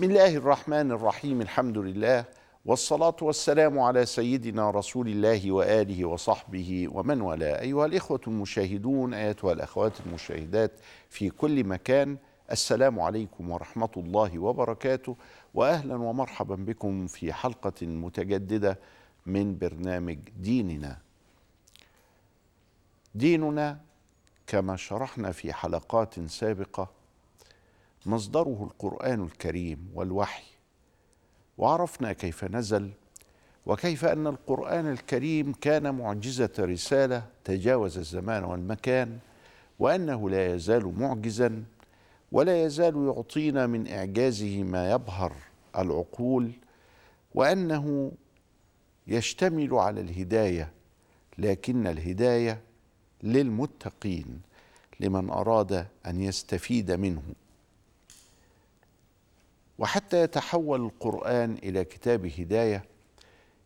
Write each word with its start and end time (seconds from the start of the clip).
بسم 0.00 0.10
الله 0.10 0.36
الرحمن 0.36 0.92
الرحيم 0.92 1.40
الحمد 1.40 1.78
لله 1.78 2.24
والصلاة 2.64 3.16
والسلام 3.22 3.78
على 3.78 4.06
سيدنا 4.06 4.70
رسول 4.70 5.08
الله 5.08 5.52
وآله 5.52 6.04
وصحبه 6.04 6.88
ومن 6.92 7.20
والاه. 7.20 7.60
أيها 7.60 7.86
الإخوة 7.86 8.20
المشاهدون 8.26 9.14
أيتها 9.14 9.52
الأخوات 9.52 9.92
المشاهدات 10.06 10.72
في 11.10 11.30
كل 11.30 11.64
مكان 11.64 12.16
السلام 12.50 13.00
عليكم 13.00 13.50
ورحمة 13.50 13.90
الله 13.96 14.38
وبركاته 14.38 15.16
وأهلا 15.54 15.94
ومرحبا 15.94 16.54
بكم 16.54 17.06
في 17.06 17.32
حلقة 17.32 17.86
متجددة 17.86 18.78
من 19.26 19.58
برنامج 19.58 20.18
ديننا. 20.38 20.98
ديننا 23.14 23.80
كما 24.46 24.76
شرحنا 24.76 25.32
في 25.32 25.52
حلقات 25.52 26.20
سابقة 26.20 26.99
مصدره 28.06 28.68
القرآن 28.70 29.24
الكريم 29.24 29.90
والوحي. 29.94 30.42
وعرفنا 31.58 32.12
كيف 32.12 32.44
نزل 32.44 32.90
وكيف 33.66 34.04
أن 34.04 34.26
القرآن 34.26 34.92
الكريم 34.92 35.52
كان 35.52 35.94
معجزة 35.94 36.52
رسالة 36.58 37.26
تجاوز 37.44 37.98
الزمان 37.98 38.44
والمكان 38.44 39.18
وأنه 39.78 40.30
لا 40.30 40.54
يزال 40.54 40.98
معجزا 40.98 41.64
ولا 42.32 42.64
يزال 42.64 43.06
يعطينا 43.06 43.66
من 43.66 43.88
إعجازه 43.88 44.62
ما 44.62 44.90
يبهر 44.92 45.32
العقول 45.78 46.52
وأنه 47.34 48.12
يشتمل 49.06 49.74
على 49.74 50.00
الهداية 50.00 50.72
لكن 51.38 51.86
الهداية 51.86 52.60
للمتقين 53.22 54.40
لمن 55.00 55.30
أراد 55.30 55.86
أن 56.06 56.20
يستفيد 56.20 56.92
منه. 56.92 57.22
وحتى 59.80 60.22
يتحول 60.22 60.84
القرآن 60.84 61.58
إلى 61.62 61.84
كتاب 61.84 62.26
هداية 62.26 62.84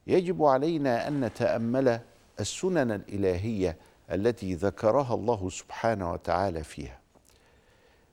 يجب 0.07 0.43
علينا 0.45 1.09
أن 1.09 1.21
نتأمل 1.21 2.01
السنن 2.41 2.91
الإلهية 2.91 3.77
التي 4.11 4.55
ذكرها 4.55 5.15
الله 5.15 5.51
سبحانه 5.51 6.13
وتعالى 6.13 6.65
فيها. 6.65 7.01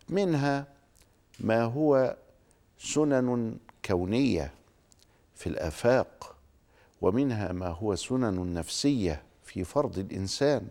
منها 0.10 0.68
ما 1.40 1.64
هو 1.64 2.16
سنن 2.80 3.58
كونية 3.86 4.54
في 5.36 5.48
الآفاق 5.48 6.36
ومنها 7.02 7.52
ما 7.52 7.68
هو 7.68 7.96
سنن 7.96 8.54
نفسية 8.54 9.24
في 9.44 9.64
فرض 9.64 9.98
الإنسان 9.98 10.68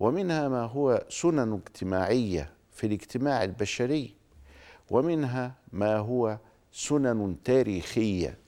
ومنها 0.00 0.48
ما 0.48 0.62
هو 0.62 1.04
سنن 1.08 1.52
اجتماعية 1.52 2.52
في 2.72 2.86
الاجتماع 2.86 3.44
البشري. 3.44 4.21
ومنها 4.92 5.54
ما 5.72 5.96
هو 5.96 6.38
سنن 6.72 7.36
تاريخية 7.44 8.38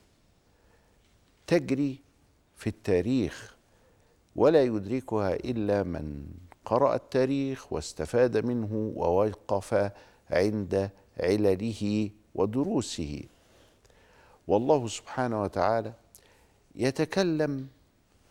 تجري 1.47 1.99
في 2.57 2.67
التاريخ 2.67 3.57
ولا 4.37 4.63
يدركها 4.63 5.35
إلا 5.35 5.83
من 5.83 6.27
قرأ 6.65 6.95
التاريخ 6.95 7.73
واستفاد 7.73 8.37
منه 8.47 8.93
ووقف 8.97 9.93
عند 10.31 10.91
علله 11.21 12.11
ودروسه. 12.35 13.23
والله 14.49 14.89
سبحانه 14.89 15.43
وتعالى 15.43 15.93
يتكلم 16.75 17.69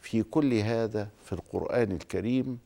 في 0.02 0.24
كل 0.24 0.54
هذا 0.54 1.10
في 1.26 1.34
القرآن 1.34 1.92
الكريم 1.92 2.60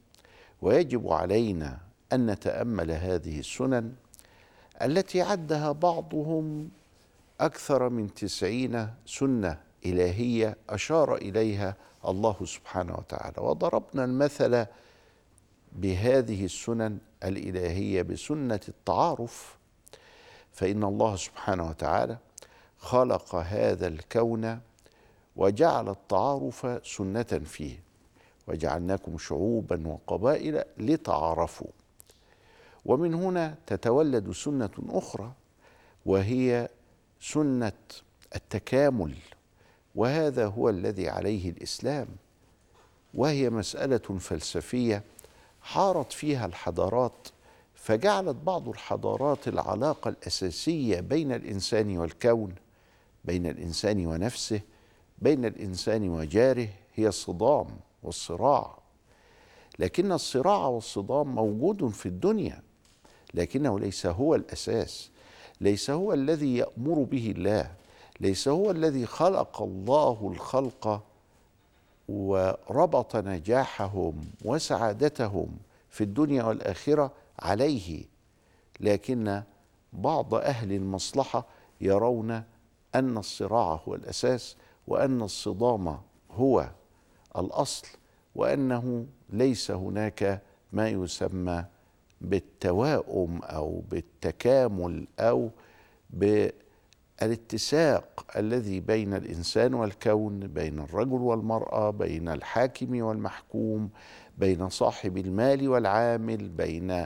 ويجب 0.62 1.08
علينا 1.08 1.80
أن 2.14 2.26
نتأمل 2.26 2.92
هذه 2.92 3.40
السنن 3.40 3.96
التي 4.82 5.22
عدها 5.22 5.72
بعضهم 5.72 6.70
أكثر 7.42 7.90
من 7.90 8.14
تسعين 8.14 8.90
سنة 9.06 9.60
إلهية 9.86 10.58
أشار 10.70 11.16
إليها 11.16 11.76
الله 12.08 12.36
سبحانه 12.46 12.96
وتعالى. 12.96 13.36
وضربنا 13.38 14.06
المثل 14.06 14.66
بهذه 15.72 16.46
السنن 16.46 16.98
الإلهية 17.24 18.02
بسنة 18.02 18.60
التعارف 18.68 19.58
فإن 20.52 20.84
الله 20.84 21.16
سبحانه 21.16 21.70
وتعالى 21.70 22.18
خلق 22.80 23.36
هذا 23.36 23.88
الكون 23.88 24.60
وجعل 25.36 25.90
التعارف 25.90 26.88
سنة 26.88 27.24
فيه 27.24 27.80
وجعلناكم 28.48 29.18
شعوبا 29.18 29.88
وقبائل 29.88 30.64
لتعارفوا. 30.78 31.77
ومن 32.88 33.14
هنا 33.14 33.56
تتولد 33.68 34.32
سنة 34.32 34.70
أخرى 34.90 35.32
وهي 36.06 36.70
سنة 37.22 37.72
التكامل 38.36 39.14
وهذا 39.96 40.46
هو 40.48 40.70
الذي 40.70 41.10
عليه 41.10 41.50
الإسلام 41.50 42.08
وهي 43.14 43.50
مسألة 43.50 43.98
فلسفية 43.98 45.04
حارت 45.62 46.14
فيها 46.14 46.46
الحضارات 46.46 47.28
فجعلت 47.76 48.36
بعض 48.36 48.70
الحضارات 48.70 49.48
العلاقة 49.48 50.10
الأساسية 50.10 51.00
بين 51.00 51.32
الإنسان 51.32 51.98
والكون 51.98 52.56
بين 53.26 53.46
الإنسان 53.48 54.06
ونفسه 54.06 54.62
بين 55.20 55.46
الإنسان 55.46 56.10
وجاره 56.10 56.68
هي 56.96 57.08
الصدام 57.08 57.68
والصراع. 58.04 58.78
لكن 59.80 60.12
الصراع 60.12 60.68
والصدام 60.68 61.36
موجود 61.36 61.88
في 61.90 62.06
الدنيا 62.06 62.67
لكنه 63.38 63.80
ليس 63.80 64.06
هو 64.06 64.36
الأساس 64.36 65.10
ليس 65.62 65.90
هو 65.90 66.14
الذي 66.14 66.58
يأمر 66.58 67.04
به 67.04 67.34
الله 67.38 67.72
ليس 68.20 68.48
هو 68.48 68.72
الذي 68.72 69.06
خلق 69.06 69.62
الله 69.62 70.32
الخلق 70.34 71.04
وربط 72.10 73.16
نجاحهم 73.16 74.22
وسعادتهم 74.46 75.58
في 75.90 76.04
الدنيا 76.04 76.44
والآخرة 76.44 77.12
عليه 77.40 78.06
لكن 78.80 79.44
بعض 79.94 80.34
أهل 80.36 80.72
المصلحة 80.74 81.46
يرون 81.82 82.44
أن 82.96 83.18
الصراع 83.18 83.82
هو 83.88 83.96
الأساس 83.96 84.56
وأن 84.88 85.22
الصدام 85.22 85.98
هو 86.32 86.70
الأصل 87.38 87.88
وأنه 88.36 89.06
ليس 89.30 89.72
هناك 89.72 90.42
ما 90.74 90.90
يسمى 90.90 91.66
بالتواؤم 92.22 93.40
أو 93.44 93.84
بالتكامل 93.90 95.08
أو 95.20 95.50
بالاتساق 97.20 98.26
الذي 98.38 98.80
بين 98.80 99.14
الإنسان 99.14 99.74
والكون 99.74 100.40
بين 100.40 100.80
الرجل 100.80 101.14
والمرأة 101.22 101.90
بين 101.90 102.30
الحاكم 102.30 103.02
والمحكوم 103.02 103.90
بين 104.38 104.70
صاحب 104.70 105.18
المال 105.18 105.70
والعامل 105.70 106.50
بين 106.50 107.06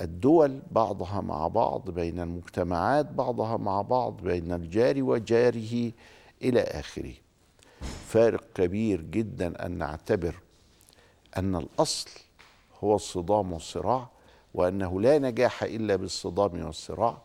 الدول 0.00 0.62
بعضها 0.70 1.20
مع 1.20 1.48
بعض 1.48 1.90
بين 1.90 2.20
المجتمعات 2.20 3.06
بعضها 3.06 3.56
مع 3.56 3.82
بعض 3.82 4.20
بين 4.22 4.52
الجار 4.52 5.02
وجاره 5.02 5.92
إلى 6.42 6.60
آخره. 6.60 7.14
فارق 8.06 8.44
كبير 8.54 9.00
جدا 9.00 9.66
أن 9.66 9.78
نعتبر 9.78 10.34
أن 11.36 11.56
الأصل 11.56 12.10
هو 12.84 12.94
الصدام 12.94 13.52
والصراع 13.52 14.08
وأنه 14.56 15.00
لا 15.00 15.18
نجاح 15.18 15.62
إلا 15.62 15.96
بالصدام 15.96 16.64
والصراع 16.64 17.16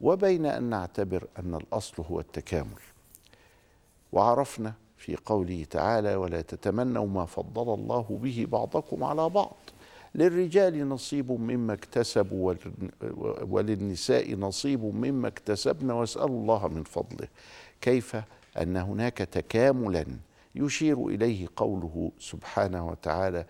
وبين 0.00 0.46
أن 0.46 0.62
نعتبر 0.62 1.26
أن 1.38 1.54
الأصل 1.54 2.02
هو 2.10 2.20
التكامل. 2.20 2.80
وعرفنا 4.12 4.72
في 4.96 5.16
قوله 5.16 5.64
تعالى 5.70 6.14
ولا 6.16 6.40
تتمنوا 6.40 7.06
ما 7.06 7.26
فضل 7.26 7.74
الله 7.74 8.18
به 8.22 8.46
بعضكم 8.48 9.04
على 9.04 9.28
بعض. 9.28 9.56
للرجال 10.14 10.88
نصيب 10.88 11.32
مما 11.32 11.72
اكتسبوا 11.72 12.54
وللنساء 13.42 14.34
نصيب 14.34 14.84
مما 14.84 15.28
اكتسبن 15.28 15.90
واسألوا 15.90 16.40
الله 16.40 16.68
من 16.68 16.82
فضله. 16.82 17.28
كيف؟ 17.80 18.16
أن 18.60 18.76
هناك 18.76 19.18
تكاملا 19.18 20.06
يشير 20.54 21.06
إليه 21.06 21.48
قوله 21.56 22.12
سبحانه 22.18 22.88
وتعالى 22.88 23.44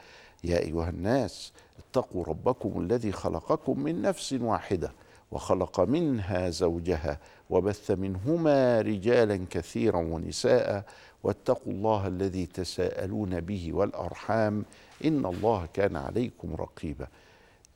يا 0.45 0.59
أيها 0.59 0.89
الناس 0.89 1.53
اتقوا 1.79 2.25
ربكم 2.25 2.81
الذي 2.81 3.13
خلقكم 3.13 3.81
من 3.81 4.03
نفس 4.03 4.33
واحدة 4.33 4.93
وخلق 5.31 5.81
منها 5.81 6.51
زوجها 6.51 7.19
وبث 7.51 7.91
منهما 7.91 8.81
رجالا 8.81 9.47
كثيرا 9.51 9.99
ونساء 9.99 10.85
واتقوا 11.23 11.73
الله 11.73 12.07
الذي 12.07 12.47
تساءلون 12.47 13.41
به 13.41 13.73
والأرحام 13.73 14.65
إن 15.05 15.27
الله 15.27 15.69
كان 15.75 15.97
عليكم 15.97 16.55
رقيبا. 16.55 17.09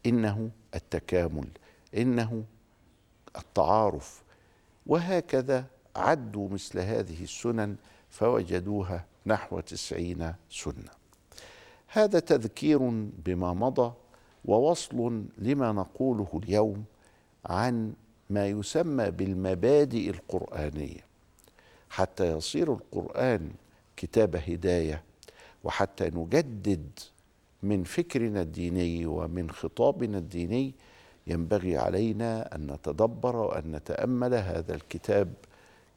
إنه 0.06 0.50
التكامل 0.74 1.48
إنه 1.96 2.44
التعارف. 3.36 4.22
وهكذا 4.86 5.64
عدوا 5.96 6.48
مثل 6.48 6.78
هذه 6.78 7.22
السنن 7.22 7.76
فوجدوها 8.10 9.04
نحو 9.26 9.60
تسعين 9.60 10.34
سنة. 10.50 11.01
هذا 11.94 12.18
تذكير 12.18 12.78
بما 13.26 13.52
مضى 13.54 13.92
ووصل 14.44 15.24
لما 15.38 15.72
نقوله 15.72 16.40
اليوم 16.44 16.84
عن 17.46 17.92
ما 18.30 18.46
يسمى 18.46 19.10
بالمبادئ 19.10 20.10
القرآنية. 20.10 21.04
حتى 21.90 22.36
يصير 22.36 22.72
القرآن 22.72 23.50
كتاب 23.96 24.36
هداية 24.36 25.02
وحتى 25.64 26.10
نجدد 26.10 26.90
من 27.62 27.84
فكرنا 27.84 28.42
الديني 28.42 29.06
ومن 29.06 29.50
خطابنا 29.50 30.18
الديني 30.18 30.74
ينبغي 31.26 31.76
علينا 31.78 32.54
أن 32.54 32.66
نتدبر 32.66 33.36
وأن 33.36 33.72
نتأمل 33.72 34.34
هذا 34.34 34.74
الكتاب 34.74 35.32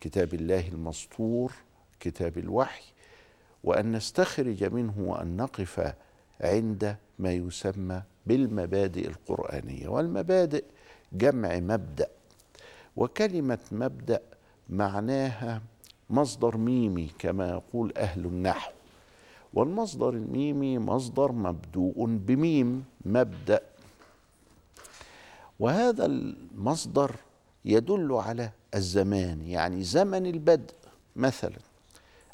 كتاب 0.01 0.33
الله 0.33 0.67
المسطور 0.67 1.53
كتاب 1.99 2.37
الوحي 2.37 2.83
وأن 3.65 3.91
نستخرج 3.91 4.63
منه 4.63 4.93
وأن 4.97 5.37
نقف 5.37 5.93
عند 6.41 6.95
ما 7.19 7.31
يسمى 7.31 8.01
بالمبادئ 8.25 9.07
القرآنية. 9.07 9.87
والمبادئ 9.87 10.63
جمع 11.13 11.59
مبدأ 11.59 12.07
وكلمة 12.95 13.59
مبدأ 13.71 14.21
معناها 14.69 15.61
مصدر 16.09 16.57
ميمي 16.57 17.09
كما 17.19 17.49
يقول 17.49 17.93
أهل 17.97 18.25
النحو. 18.25 18.71
والمصدر 19.53 20.09
الميمي 20.09 20.79
مصدر 20.79 21.31
مبدوء 21.31 22.05
بميم 22.05 22.85
مبدأ. 23.05 23.61
وهذا 25.59 26.05
المصدر 26.05 27.15
يدل 27.65 28.13
على 28.13 28.51
الزمان 28.75 29.41
يعني 29.41 29.83
زمن 29.83 30.25
البدء 30.25 30.73
مثلا. 31.15 31.59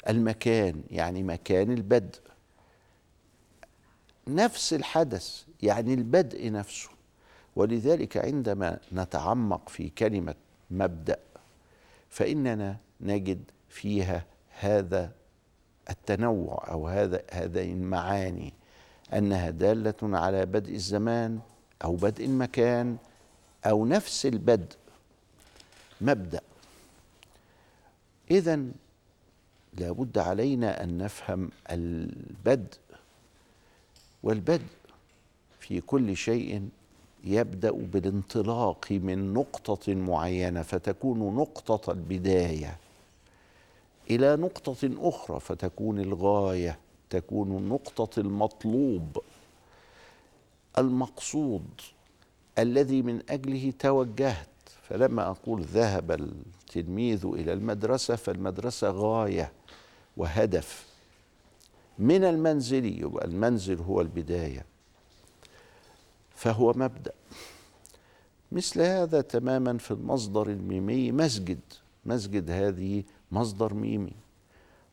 المكان 0.08 0.82
يعني 0.90 1.22
مكان 1.22 1.72
البدء. 1.72 2.20
نفس 4.28 4.72
الحدث 4.74 5.42
يعني 5.62 5.94
البدء 5.94 6.52
نفسه. 6.52 6.88
ولذلك 7.56 8.16
عندما 8.16 8.78
نتعمق 8.92 9.68
في 9.68 9.88
كلمة 9.88 10.34
مبدأ 10.70 11.18
فإننا 12.10 12.76
نجد 13.00 13.44
فيها 13.68 14.24
هذا 14.60 15.12
التنوع 15.90 16.64
أو 16.70 16.88
هذا 16.88 17.22
هذه 17.30 17.72
المعاني 17.72 18.52
أنها 19.12 19.50
دالة 19.50 19.94
على 20.02 20.46
بدء 20.46 20.74
الزمان 20.74 21.40
أو 21.84 21.96
بدء 21.96 22.24
المكان 22.24 22.96
أو 23.66 23.86
نفس 23.86 24.26
البدء. 24.26 24.76
مبدأ. 26.00 26.40
اذا 28.30 28.64
لابد 29.78 30.18
علينا 30.18 30.82
أن 30.84 30.98
نفهم 30.98 31.50
البدء 31.70 32.78
والبدء 34.22 34.66
في 35.60 35.80
كل 35.80 36.16
شيء 36.16 36.68
يبدأ 37.24 37.70
بالانطلاق 37.70 38.86
من 38.90 39.34
نقطة 39.34 39.94
معينة 39.94 40.62
فتكون 40.62 41.36
نقطة 41.36 41.92
البداية 41.92 42.76
إلى 44.10 44.36
نقطة 44.36 44.90
أخرى 45.08 45.40
فتكون 45.40 46.00
الغاية 46.00 46.78
تكون 47.10 47.68
نقطة 47.68 48.20
المطلوب. 48.20 49.22
المقصود 50.78 51.80
الذي 52.58 53.02
من 53.02 53.22
أجله 53.30 53.72
توجهت 53.78 54.48
فلما 54.92 55.30
أقول 55.30 55.62
ذهب 55.62 56.10
التلميذ 56.10 57.26
إلى 57.26 57.52
المدرسة 57.52 58.16
فالمدرسة 58.16 58.90
غاية 58.90 59.52
وهدف. 60.16 60.86
من 61.98 62.24
المنزل 62.24 62.84
يبقى 62.84 63.24
المنزل 63.24 63.78
هو 63.78 64.00
البداية. 64.00 64.64
فهو 66.30 66.72
مبدأ. 66.76 67.12
مثل 68.52 68.80
هذا 68.80 69.20
تماما 69.20 69.78
في 69.78 69.90
المصدر 69.90 70.46
الميمي 70.46 71.12
مسجد. 71.12 71.60
مسجد 72.06 72.50
هذه 72.50 73.04
مصدر 73.30 73.74
ميمي. 73.74 74.14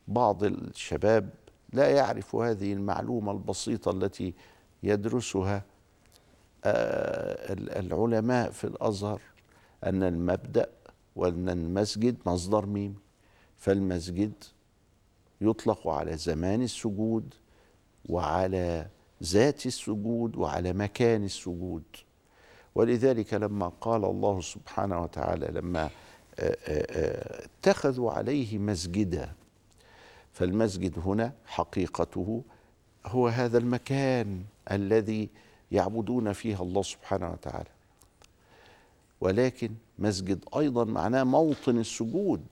بعض 0.07 0.43
الشباب 0.43 1.29
لا 1.73 1.89
يعرف 1.89 2.35
هذه 2.35 2.73
المعلومة 2.73 3.31
البسيطة 3.31 3.91
التي 3.91 4.33
يدرسها 4.83 5.63
آه، 6.65 7.53
العلماء 7.53 8.51
في 8.51 8.63
الأزهر. 8.63 9.21
أن 9.83 10.03
المبدأ 10.03 10.69
وأن 11.15 11.49
المسجد 11.49 12.17
مصدر 12.25 12.65
ميمي 12.65 12.95
فالمسجد 13.57 14.33
يطلق 15.41 15.87
على 15.87 16.17
زمان 16.17 16.61
السجود 16.61 17.33
وعلى 18.09 18.87
ذات 19.23 19.65
السجود 19.65 20.35
وعلى 20.35 20.73
مكان 20.73 21.23
السجود. 21.23 21.83
ولذلك 22.75 23.33
لما 23.33 23.67
قال 23.81 24.05
الله 24.05 24.41
سبحانه 24.41 25.03
وتعالى 25.03 25.47
لما 25.47 25.89
اتخذوا 26.39 28.11
عليه 28.11 28.57
مسجدا 28.57 29.33
فالمسجد 30.33 30.99
هنا 30.99 31.33
حقيقته 31.45 32.43
هو 33.05 33.27
هذا 33.27 33.57
المكان 33.57 34.43
الذي 34.71 35.29
يعبدون 35.71 36.33
فيه 36.33 36.61
الله 36.61 36.81
سبحانه 36.81 37.31
وتعالى. 37.31 37.69
ولكن 39.21 39.71
مسجد 39.99 40.45
أيضا 40.57 40.83
معناه 40.83 41.23
موطن 41.23 41.77
السجود 41.77 42.45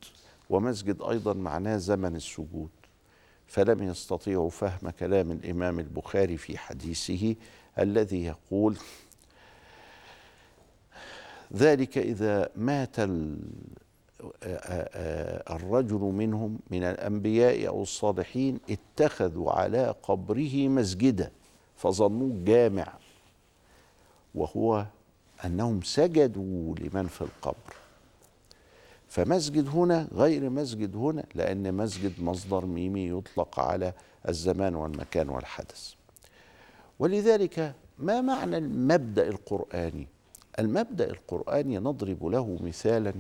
ومسجد 0.50 1.02
أيضا 1.02 1.34
معناه 1.34 1.78
زمن 1.78 2.16
السجود. 2.16 2.70
فلم 3.48 3.84
يستطيعوا 3.84 4.50
فهم 4.50 4.90
كلام 4.90 5.32
الإمام 5.32 5.80
البخاري 5.80 6.38
في 6.38 6.58
حديثه 6.58 7.36
الذي 7.80 8.26
يقول 8.26 8.78
ذلك 11.54 11.98
إذا 11.98 12.50
مات 12.56 12.96
الرجل 15.50 16.00
منهم 16.00 16.60
من 16.70 16.84
الأنبياء 16.84 17.68
أو 17.68 17.82
الصالحين 17.82 18.60
اتخذوا 18.70 19.52
على 19.52 19.96
قبره 20.04 20.68
مسجدا 20.68 21.32
فظنوه 21.76 22.44
جامع 22.44 22.94
وهو 24.36 24.86
أنهم 25.46 25.82
سجدوا 25.82 26.76
لمن 26.76 27.08
في 27.08 27.22
القبر. 27.22 27.76
فمسجد 29.08 29.68
هنا 29.68 30.08
غير 30.14 30.50
مسجد 30.50 30.96
هنا 30.96 31.26
لأن 31.36 31.74
مسجد 31.74 32.22
مصدر 32.22 32.66
ميمي 32.66 33.10
يطلق 33.10 33.60
على 33.60 33.94
الزمان 34.30 34.76
والمكان 34.76 35.30
والحدث. 35.30 35.94
ولذلك 37.00 37.74
ما 38.00 38.22
معنى 38.22 38.58
المبدأ 38.58 39.28
القرآني؟ 39.28 40.08
المبدأ 40.60 41.10
القرآني 41.10 41.78
نضرب 41.78 42.26
له 42.26 42.58
مثالا 42.62 43.14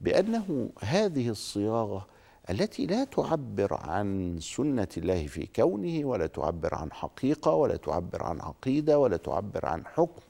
بأنه 0.00 0.70
هذه 0.80 1.28
الصياغة 1.28 2.06
التي 2.50 2.86
لا 2.86 3.04
تعبر 3.04 3.74
عن 3.74 4.38
سنة 4.40 4.88
الله 4.96 5.26
في 5.26 5.48
كونه 5.56 6.08
ولا 6.08 6.26
تعبر 6.26 6.74
عن 6.74 6.92
حقيقة 6.92 7.54
ولا 7.54 7.76
تعبر 7.76 8.22
عن 8.22 8.40
عقيدة 8.40 8.98
ولا 8.98 9.16
تعبر 9.16 9.66
عن 9.66 9.86
حكم 9.86 10.22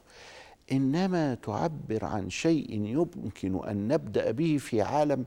إنما 0.71 1.35
تعبر 1.35 2.05
عن 2.05 2.29
شيء 2.29 2.71
يمكن 2.71 3.67
أن 3.67 3.87
نبدأ 3.87 4.31
به 4.31 4.57
في 4.57 4.81
عالم 4.81 5.25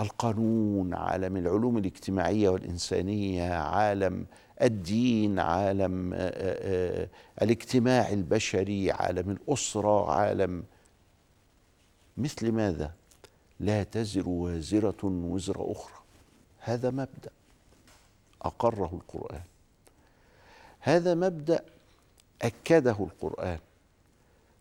القانون 0.00 0.94
عالم 0.94 1.36
العلوم 1.36 1.78
الاجتماعية 1.78 2.48
والإنسانية 2.48 3.54
عالم 3.54 4.26
الدين 4.62 5.38
عالم 5.38 6.14
آه، 6.14 6.18
آه، 6.18 7.02
آه، 7.02 7.08
الاجتماع 7.42 8.08
البشري 8.08 8.92
عالم 8.92 9.30
الأسرة 9.30 10.12
عالم 10.12 10.64
مثل 12.16 12.52
ماذا؟ 12.52 12.92
لا 13.60 13.82
تزر 13.82 14.28
وازرة 14.28 15.04
وزر 15.04 15.72
أخرى. 15.72 15.98
هذا 16.60 16.90
مبدأ 16.90 17.30
أقره 18.42 18.90
القرآن. 18.94 19.42
هذا 20.80 21.14
مبدأ 21.14 21.64
أكده 22.42 22.90
القرآن. 22.90 23.58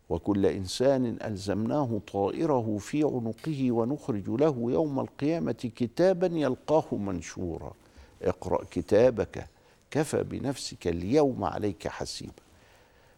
وكل 0.10 0.46
إنسان 0.46 1.18
ألزمناه 1.24 2.02
طائره 2.14 2.78
في 2.78 3.04
عنقه 3.04 3.72
ونخرج 3.72 4.30
له 4.30 4.72
يوم 4.72 5.00
القيامة 5.00 5.72
كتابا 5.76 6.28
يلقاه 6.28 6.96
منشورا. 6.96 7.74
اقرأ 8.22 8.66
كتابك 8.72 9.48
كفى 9.92 10.24
بنفسك 10.24 10.88
اليوم 10.88 11.44
عليك 11.44 11.88
حسيبا. 11.88 12.32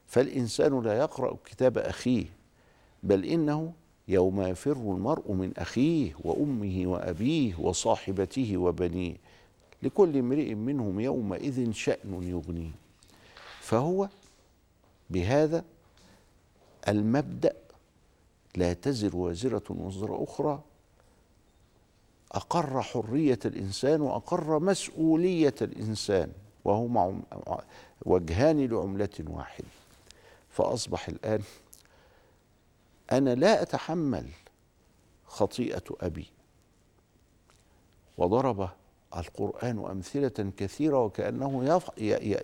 فالإنسان 0.07 0.81
لا 0.81 0.93
يقرأ 0.97 1.37
كتاب 1.45 1.77
أخيه 1.77 2.25
بل 3.03 3.25
إنه 3.25 3.73
يوم 4.07 4.41
يفر 4.41 4.71
المرء 4.71 5.31
من 5.31 5.51
أخيه 5.57 6.13
وأمه 6.23 6.83
وأبيه 6.85 7.55
وصاحبته 7.59 8.57
وبنيه. 8.57 9.15
لكل 9.83 10.17
امرئ 10.17 10.53
منهم 10.53 10.99
يومئذ 10.99 11.71
شأن 11.71 12.23
يغنيه. 12.23 12.71
فهو 13.59 14.09
بهذا 15.09 15.63
المبدأ 16.87 17.53
لا 18.55 18.73
تزر 18.73 19.15
وازرة 19.15 19.63
وزر 19.69 20.23
أخرى. 20.23 20.61
أقر 22.31 22.81
حرية 22.81 23.39
الإنسان 23.45 24.01
وأقر 24.01 24.59
مسؤولية 24.59 25.55
الإنسان 25.61 26.31
وهما 26.65 27.21
وجهان 28.05 28.65
لعملة 28.65 29.09
واحدة. 29.27 29.67
فأصبح 30.49 31.07
الآن 31.07 31.41
أنا 33.11 33.35
لا 33.35 33.61
أتحمل 33.61 34.25
خطيئة 35.25 35.83
أبي. 36.01 36.25
وضرب 38.17 38.69
القرآن 39.17 39.79
أمثلة 39.79 40.51
كثيرة 40.57 41.03
وكأنه 41.05 41.81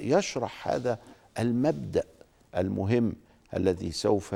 يشرح 0.01 0.67
هذا 0.67 0.99
المبدأ 1.39 2.03
المهم 2.57 3.13
الذي 3.53 3.91
سوف 3.91 4.35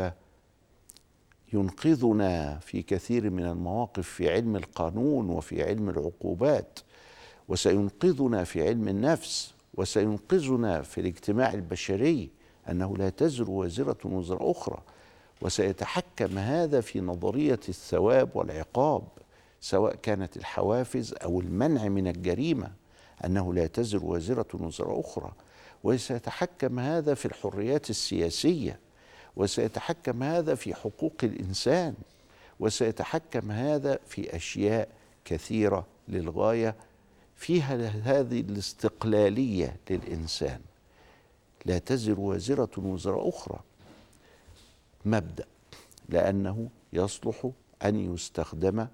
ينقذنا 1.54 2.60
في 2.60 2.82
كثير 2.82 3.30
من 3.30 3.46
المواقف 3.46 4.08
في 4.08 4.34
علم 4.34 4.56
القانون 4.56 5.30
وفي 5.30 5.64
علم 5.64 5.90
العقوبات 5.90 6.80
وسينقذنا 7.48 8.44
في 8.44 8.68
علم 8.68 8.88
النفس 8.88 9.54
وسينقذنا 9.74 10.82
في 10.82 11.02
الاجتماع 11.02 11.54
البشري 11.54 12.30
أنه 12.70 12.98
لا 12.98 13.10
تزر 13.10 13.50
وازرة 13.50 13.98
وزر 14.04 14.52
أخرى 14.52 14.82
وسيتحكم 15.42 16.38
هذا 16.38 16.82
في 16.82 17.02
نظرية 17.02 17.60
الثواب 17.70 18.30
والعقاب 18.36 19.04
سواء 19.62 19.96
كانت 19.96 20.38
الحوافز 20.38 21.14
أو 21.24 21.42
المنع 21.42 21.88
من 21.88 22.08
الجريمة 22.08 22.72
أنه 23.26 23.54
لا 23.54 23.68
تزر 23.68 24.06
وازرة 24.06 24.48
وزر 24.54 25.00
أخرى 25.00 25.32
وسيتحكم 25.84 26.80
هذا 26.80 27.14
في 27.14 27.26
الحريات 27.26 27.90
السياسية. 27.90 28.80
وسيتحكم 29.40 30.24
هذا 30.24 30.56
في 30.56 30.76
حقوق 30.76 31.14
الإنسان 31.24 31.94
وسيتحكم 32.60 33.52
هذا 33.52 34.00
في 34.08 34.36
أشياء 34.36 34.90
كثيرة 35.26 35.86
للغاية 36.08 36.76
فيها 37.36 37.76
هذه 37.88 38.42
الاستقلالية 38.42 39.76
للإنسان. 39.90 40.60
لا 41.66 41.78
تزر 41.78 42.20
وازرة 42.20 42.70
وزر 42.78 43.30
أخرى. 43.30 43.60
مبدأ 45.06 45.46
لأنه 46.10 46.70
يصلح 46.94 47.50
أن 47.84 48.14
يستخدم 48.14 48.88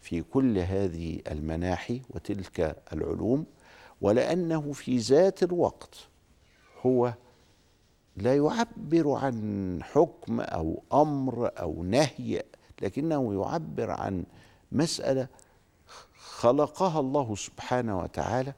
في 0.00 0.22
كل 0.22 0.58
هذه 0.58 1.20
المناحي 1.30 2.02
وتلك 2.10 2.76
العلوم 2.92 3.46
ولأنه 4.00 4.72
في 4.72 4.98
ذات 4.98 5.42
الوقت 5.42 5.94
هو 6.86 7.14
لا 8.22 8.36
يعبر 8.36 9.10
عن 9.12 9.78
حكم 9.82 10.40
أو 10.40 10.82
أمر 10.92 11.50
أو 11.60 11.82
نهي 11.82 12.42
لكنه 12.82 13.42
يعبر 13.42 13.90
عن 13.90 14.24
مسألة 14.72 15.28
خلقها 16.16 17.00
الله 17.00 17.34
سبحانه 17.34 17.98
وتعالى 17.98 18.52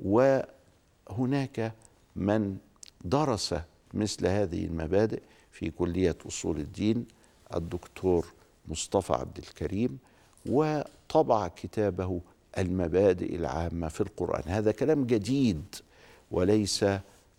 وهناك 0.00 1.72
من 2.16 2.56
درس 3.04 3.54
مثل 3.94 4.26
هذه 4.26 4.64
المبادئ 4.64 5.22
في 5.50 5.70
كلية 5.70 6.16
أصول 6.26 6.58
الدين 6.60 7.06
الدكتور 7.54 8.26
مصطفى 8.68 9.12
عبد 9.12 9.38
الكريم 9.38 9.98
وطبع 10.46 11.48
كتابه 11.48 12.20
المبادئ 12.58 13.36
العامة 13.36 13.88
في 13.88 14.00
القرآن. 14.00 14.42
هذا 14.46 14.72
كلام 14.72 15.04
جديد 15.04 15.74
وليس 16.30 16.84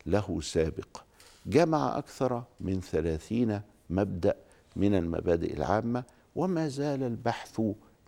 له 0.06 0.42
سابق. 0.42 1.02
جمع 1.46 1.98
أكثر 1.98 2.44
من 2.60 2.82
ثلاثين 2.82 3.62
مبدأ 3.90 4.36
من 4.76 4.96
المبادئ 4.96 5.54
العامة 5.58 6.04
وما 6.36 6.68
زال 6.68 7.04
البحث 7.04 7.62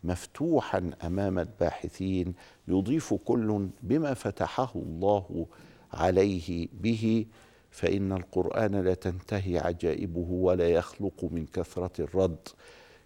مفتوحا 0.04 0.92
أمام 1.04 1.40
الباحثين 1.40 2.34
يضيف 2.68 3.14
كل 3.14 3.68
بما 3.84 4.14
فتحه 4.14 4.72
الله 4.76 5.46
عليه 5.94 6.68
به. 6.82 7.26
فإن 7.72 8.12
القرآن 8.12 8.76
لا 8.76 8.94
تنتهي 8.94 9.60
عجائبه 9.60 10.28
ولا 10.30 10.70
يخلق 10.70 11.30
من 11.32 11.46
كثرة 11.46 12.04
الرد. 12.04 12.48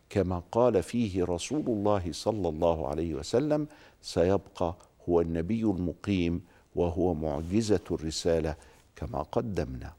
كما 0.10 0.43
قال 0.51 0.84
فيه 0.84 1.24
رسول 1.24 1.65
الله 1.67 2.12
صلى 2.12 2.50
الله 2.50 2.88
عليه 2.88 3.13
وسلم 3.15 3.67
سيبقى 4.01 4.75
هو 5.10 5.22
النبي 5.22 5.62
المقيم 5.62 6.41
وهو 6.75 7.13
معجزة 7.13 7.84
الرسالة 7.91 8.55
كما 8.96 9.22
قدمنا. 9.22 9.96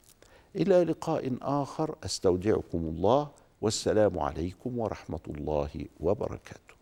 إلى 0.58 0.84
لقاء 0.84 1.36
آخر. 1.42 1.94
أستودعكم 2.04 2.78
الله 2.78 3.28
والسلام 3.60 4.18
عليكم 4.18 4.78
ورحمة 4.78 5.20
الله 5.28 5.70
وبركاته. 6.00 6.74